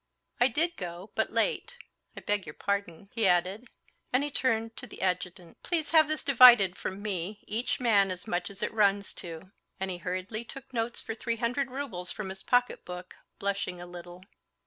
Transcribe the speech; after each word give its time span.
"I 0.39 0.47
did 0.47 0.77
go, 0.77 1.11
but 1.13 1.31
late. 1.31 1.77
I 2.17 2.21
beg 2.21 2.47
your 2.47 2.55
pardon," 2.55 3.09
he 3.13 3.27
added, 3.27 3.67
and 4.11 4.23
he 4.23 4.31
turned 4.31 4.75
to 4.77 4.87
the 4.87 4.99
adjutant: 4.99 5.61
"Please 5.61 5.91
have 5.91 6.07
this 6.07 6.23
divided 6.23 6.75
from 6.75 7.03
me, 7.03 7.39
each 7.43 7.79
man 7.79 8.09
as 8.09 8.25
much 8.27 8.49
as 8.49 8.63
it 8.63 8.73
runs 8.73 9.13
to." 9.21 9.51
And 9.79 9.91
he 9.91 9.99
hurriedly 9.99 10.43
took 10.43 10.73
notes 10.73 11.01
for 11.03 11.13
three 11.13 11.37
hundred 11.37 11.69
roubles 11.69 12.11
from 12.11 12.29
his 12.29 12.41
pocketbook, 12.41 13.13
blushing 13.37 13.79
a 13.79 13.85
little. 13.85 14.23